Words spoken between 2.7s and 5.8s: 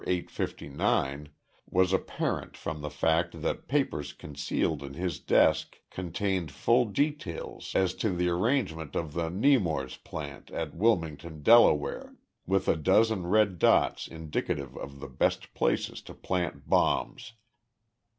the fact that papers concealed in his desk